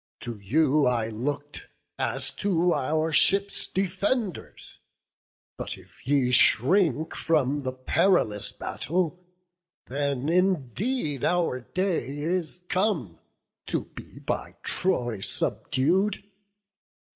[0.19, 1.67] to you I look'd
[1.99, 4.79] As to our ships' defenders;
[5.59, 9.23] but if ye Shrink from the perilous battle,
[9.85, 13.19] then indeed Our day is come,
[13.67, 16.23] to be by Troy subdu'd.